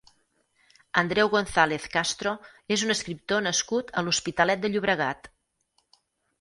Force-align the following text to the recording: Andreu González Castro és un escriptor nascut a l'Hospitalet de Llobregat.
Andreu 1.01 1.29
González 1.33 1.85
Castro 1.97 2.33
és 2.77 2.85
un 2.89 2.95
escriptor 2.95 3.45
nascut 3.51 3.95
a 4.03 4.07
l'Hospitalet 4.09 4.67
de 4.67 4.75
Llobregat. 4.75 5.33